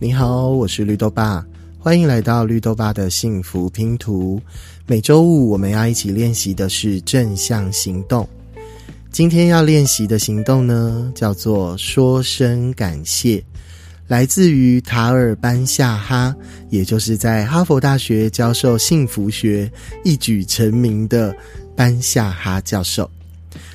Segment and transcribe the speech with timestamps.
[0.00, 1.44] 你好，我是绿豆爸，
[1.76, 4.40] 欢迎来到绿豆爸的幸福拼图。
[4.86, 8.26] 每周五我们要一起练习的是正向行动。
[9.10, 13.42] 今天要练习的行动呢，叫做说声感谢，
[14.06, 16.32] 来自于塔尔班夏哈，
[16.70, 19.68] 也就是在哈佛大学教授幸福学
[20.04, 21.36] 一举成名的
[21.74, 23.10] 班夏哈教授，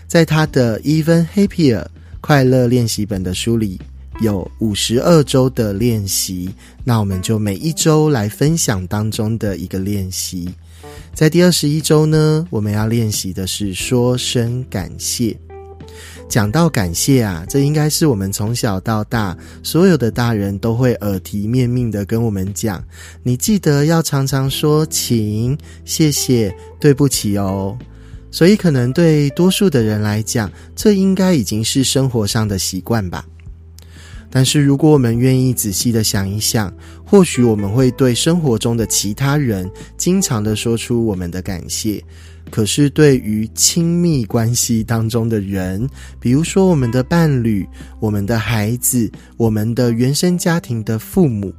[0.08, 1.85] 在他的 Even Happier
[2.21, 3.77] 快乐练习本的书里。
[4.22, 6.49] 有五十二周的练习，
[6.84, 10.49] 那我们就每一周来分享当中的一个练习。
[11.13, 15.36] 在第二十一周呢，我们要练习的是说声感谢。
[16.30, 22.84] 讲到感谢啊，这应该是我们从小到大所有的大人都会耳提面命的跟我们讲：
[23.22, 25.55] 你记得要常常说请、
[25.86, 27.77] 谢谢、对不起哦。
[28.31, 33.23] 所以，可能对多数的人来讲，这应该已经是生活上的习惯吧。
[34.36, 36.73] 但是，如果我们愿意仔细的想一想，
[37.06, 42.03] 或许我们会对生活中的其他人经常的说出我们的感谢。
[42.50, 45.88] 可是，对于亲密关系当中的人，
[46.20, 47.64] 比如说我们的伴侣、
[48.00, 51.53] 我们的孩子、我们的原生家庭的父母，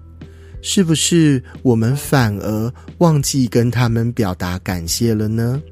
[0.60, 5.62] 是不是我们反而忘记跟他们表达感谢了呢？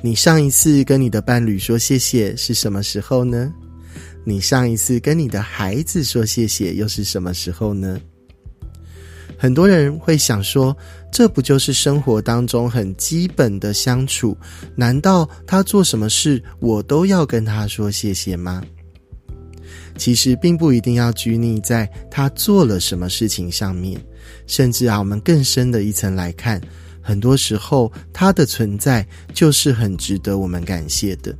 [0.00, 3.52] 你上一次跟你的伴侣说谢谢是什么时候呢？
[4.24, 8.00] 你上一次跟你的孩子说谢谢又是什么时候呢？
[9.36, 10.76] 很多人会想说，
[11.12, 14.36] 这不就是生活当中很基本的相处？
[14.76, 18.62] 难道他做什么事我都要跟他说谢谢吗？
[19.96, 24.00] 其实并不一定要拘泥在他做了什么事情上面，
[24.46, 26.60] 甚至啊，我们更深的一层来看，
[27.00, 31.36] 很多时候他的存在就是很值得我们感谢的。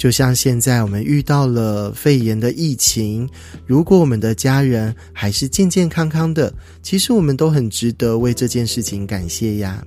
[0.00, 3.28] 就像现在我们遇到了肺炎的疫情，
[3.66, 6.50] 如果我们的家人还是健健康康的，
[6.82, 9.84] 其实我们都很值得为这件事情感谢呀。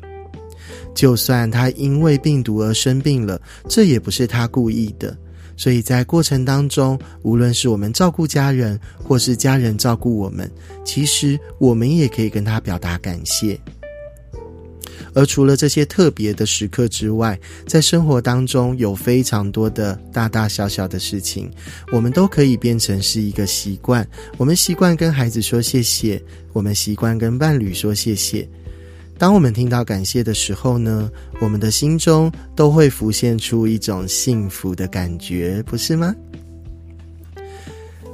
[0.93, 5.17] 就算他因为病毒而生病了，这也不是他故意的。
[5.57, 10.47] 所以在过程当中，无论是我们照顾家人，或是家人照顾我们，
[10.85, 13.59] 其实我们也可以跟他表达感谢。
[15.13, 21.51] 而除了这些特别的时刻之外，在生活当中有非常多的大大小小的事情，
[21.91, 24.07] 我们都可以变成是一个习惯。
[24.37, 26.21] 我们习惯跟孩子说谢谢，
[26.51, 28.47] 我们习惯跟伴侣说谢谢。
[29.17, 31.09] 当我们听到感谢的时候呢，
[31.39, 36.13] 我们的心中都会浮现出一种幸福的感觉，不是吗？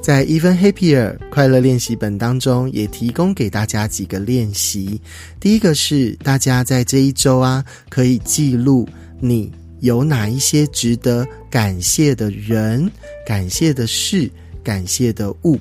[0.00, 5.00] 在 Even Happier 快乐练习本当中，也提供给大家几个练习。
[5.38, 8.88] 第一个是大家在这一周啊，可以记录
[9.20, 12.90] 你有哪一些值得感谢的人、
[13.26, 14.30] 感谢的事、
[14.64, 15.58] 感谢的物。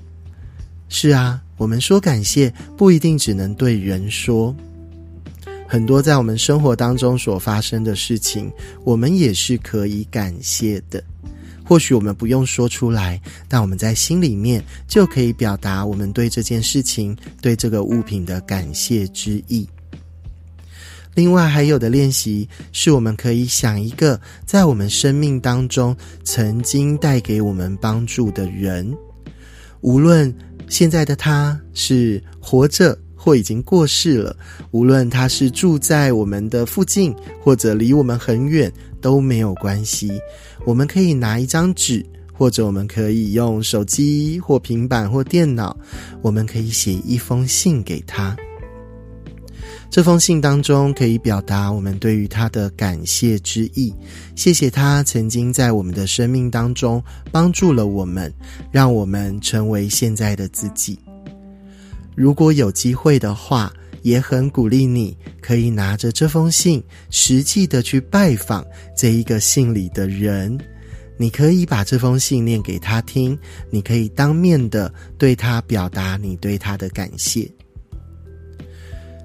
[0.88, 4.56] 是啊，我们说感谢不一定只能对人说，
[5.68, 8.50] 很多在我们生活当中所发生的事情，
[8.86, 11.04] 我们也是可以感谢的。
[11.69, 19.69] 或许我们不用说出来，但我们在心里面就可以表达我们对这件事情、对这个物品的感谢之意。
[21.13, 28.91] 另外，还有的练习是我们可以想一个在我们生命当中曾经带给我们帮助的人，
[29.81, 30.34] 无论
[30.69, 34.35] 现在的他是活着或已经过世了，
[34.72, 38.74] 无论他是住在我们的附近或者离我们很远。
[39.02, 40.12] 都没有关系，
[40.66, 45.75] 我们可以拿一张纸，或者我们可以用手机或平板或电脑，
[46.22, 48.36] 我们可以写一封信给他。
[49.90, 53.94] 这封信当中可以表达我们对于他的感谢之意，
[54.36, 58.31] 谢谢他曾经在我们的生命当中帮助了我们，
[58.72, 61.00] 让我们成为现在的自己。
[62.16, 63.74] 如果有机会的话。
[64.02, 68.66] 也很鼓励你，可以拿着这封信，实际的去拜访
[68.96, 70.58] 这一个信里的人。
[71.18, 73.38] 你可以把这封信念给他听，
[73.70, 77.46] 你可以当面的对他表达你对他的感谢。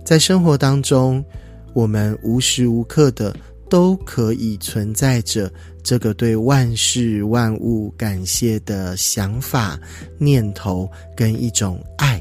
[0.05, 1.25] 在生活当中，
[1.73, 3.35] 我们无时无刻的
[3.71, 5.51] 都可以存在着
[5.83, 9.79] 这个对万事万物感谢的想法、
[10.19, 12.14] 念头跟一种爱。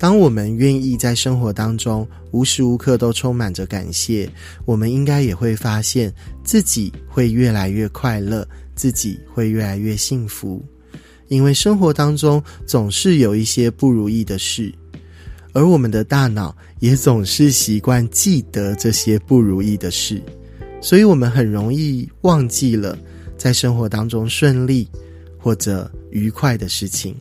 [0.00, 4.26] 当我们愿意在生活当中无时无刻都充满着感谢，
[4.64, 6.10] 我们应该也会发现
[6.42, 10.64] 自己会越来越快乐，自己会越来越幸福。
[11.28, 14.74] 因为生活当中总是有一些不如意的事，
[15.52, 20.22] 而我们的大脑也总是习惯记得这些不如意的事，
[20.80, 22.98] 所以我们很容易忘记了
[23.36, 24.88] 在生活当中顺利
[25.36, 27.14] 或者愉快的事情。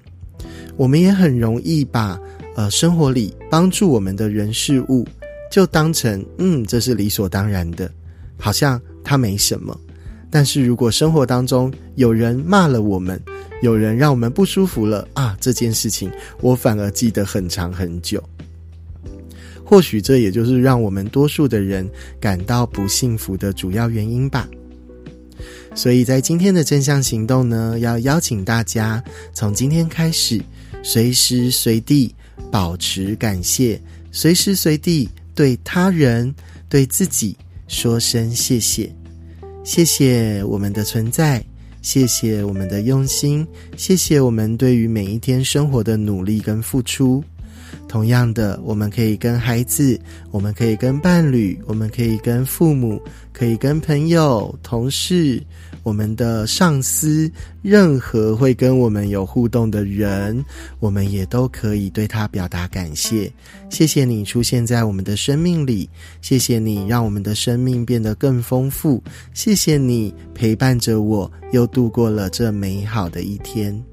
[0.78, 2.18] 我们也很容易把
[2.56, 5.08] 呃生活里帮助我们的人事物，
[5.52, 7.92] 就当成嗯这是理所当然的，
[8.38, 9.78] 好像它没什么。
[10.30, 13.20] 但是如果生活当中有人骂了我们，
[13.62, 18.24] 有人让我们不舒服了啊，这件事情我反而记得很长很久。
[19.64, 21.88] 或许这也就是让我们多数的人
[22.20, 24.48] 感到不幸福的主要原因吧。
[25.76, 29.04] 所以在今天的正向行动呢，要邀请大家
[29.34, 30.42] 从今天开始，
[30.84, 32.14] 随时随地
[32.52, 33.80] 保持感谢，
[34.12, 36.34] 随时随地对他人、
[36.68, 37.36] 对自己
[37.68, 38.90] 说声谢谢，
[39.64, 41.44] 谢谢我们的存在，
[41.82, 43.48] 谢谢我们的用心，
[43.78, 47.24] 谢谢我们对于每一天生活的努力跟付出。
[47.88, 50.00] 同样的，我们可以跟孩子，
[50.32, 53.02] 我们可以跟伴侣，我们可以跟父母，
[53.32, 55.42] 可以跟朋友、同事，
[55.90, 57.30] 我们的上司，
[57.64, 60.46] 任何会跟我们有互动的人，
[60.80, 63.34] 我们也都可以对他表达感谢。
[63.72, 65.90] 谢谢你出现在我们的生命里，
[66.22, 69.04] 谢谢你让我们的生命变得更丰富，
[69.34, 73.84] 谢谢你陪伴着我，又度过了这美好的一天。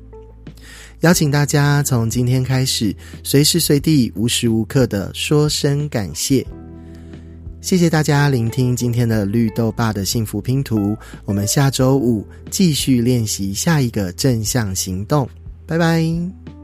[1.00, 6.46] 邀请大家从今天开始，随时随地、无时无刻的说声感谢。
[7.66, 10.96] 谢谢大家聆听今天的绿豆爸的幸福拼图。
[11.24, 15.28] 我们下周五继续练习下一个正向行动。
[15.66, 16.55] 拜拜。